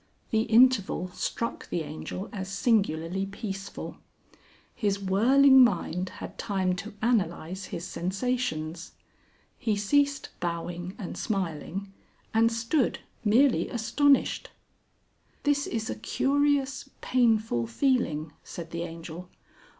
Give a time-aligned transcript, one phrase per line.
[0.31, 3.97] The interval struck the Angel as singularly peaceful.
[4.73, 8.93] His whirling mind had time to analyse his sensations.
[9.59, 11.93] He ceased bowing and smiling,
[12.33, 14.49] and stood merely astonished.
[15.43, 19.29] "This is a curious painful feeling," said the Angel.